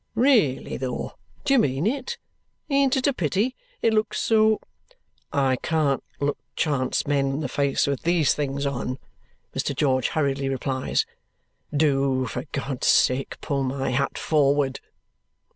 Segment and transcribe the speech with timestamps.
[0.15, 1.13] "Really, though!
[1.45, 2.17] Do you mean it?
[2.71, 3.55] Ain't it a pity?
[3.83, 4.59] It looks so."
[5.31, 8.97] "I can't look chance men in the face with these things on,"
[9.55, 9.75] Mr.
[9.75, 11.05] George hurriedly replies.
[11.71, 14.79] "Do, for God's sake, pull my hat forward."